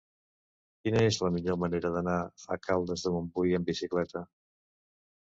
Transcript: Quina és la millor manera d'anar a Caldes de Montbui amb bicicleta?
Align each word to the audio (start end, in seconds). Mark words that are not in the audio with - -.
Quina 0.87 1.01
és 1.09 1.17
la 1.25 1.29
millor 1.33 1.59
manera 1.63 1.91
d'anar 1.95 2.15
a 2.55 2.57
Caldes 2.63 3.03
de 3.07 3.11
Montbui 3.17 3.53
amb 3.59 3.69
bicicleta? 3.73 4.23